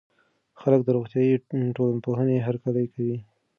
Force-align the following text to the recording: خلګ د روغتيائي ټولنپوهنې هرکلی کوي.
خلګ 0.61 0.81
د 0.85 0.89
روغتيائي 0.95 1.33
ټولنپوهنې 1.75 2.37
هرکلی 2.47 2.85
کوي. 2.93 3.17